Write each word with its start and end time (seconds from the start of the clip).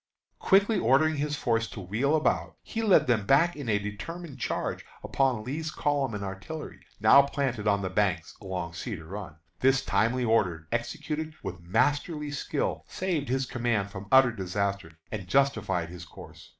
Quickly 0.39 0.79
ordering 0.79 1.17
his 1.17 1.35
force 1.35 1.67
to 1.67 1.79
wheel 1.79 2.15
about, 2.15 2.57
he 2.63 2.81
led 2.81 3.05
them 3.05 3.27
back 3.27 3.55
in 3.55 3.69
a 3.69 3.77
determined 3.77 4.39
charge 4.39 4.83
upon 5.03 5.43
Lee's 5.43 5.69
columns 5.69 6.15
and 6.15 6.23
artillery, 6.23 6.79
now 6.99 7.21
planted 7.21 7.67
on 7.67 7.83
the 7.83 7.89
banks 7.91 8.35
along 8.41 8.73
Cedar 8.73 9.05
Run. 9.05 9.35
This 9.59 9.85
timely 9.85 10.25
order, 10.25 10.67
executed 10.71 11.35
with 11.43 11.61
masterly 11.61 12.31
skill, 12.31 12.83
saved 12.87 13.29
his 13.29 13.45
command 13.45 13.91
from 13.91 14.07
utter 14.11 14.31
disaster, 14.31 14.93
and 15.11 15.27
justified 15.27 15.89
his 15.89 16.03
course. 16.03 16.49